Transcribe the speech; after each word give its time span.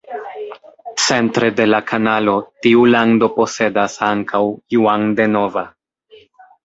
Centre 1.07 1.49
de 1.59 1.67
la 1.67 1.81
kanalo, 1.91 2.33
tiu 2.67 2.87
lando 2.95 3.29
posedas 3.37 3.99
ankaŭ 4.09 4.43
Juan 4.77 5.07
de 5.21 5.29
Nova. 5.35 5.67